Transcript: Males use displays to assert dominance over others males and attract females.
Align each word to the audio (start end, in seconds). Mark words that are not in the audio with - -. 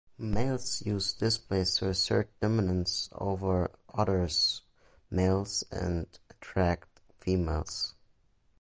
Males 0.17 0.81
use 0.83 1.13
displays 1.13 1.75
to 1.75 1.89
assert 1.89 2.27
dominance 2.39 3.07
over 3.11 3.69
others 3.93 4.63
males 5.11 5.63
and 5.71 6.07
attract 6.31 6.87
females. 7.19 7.93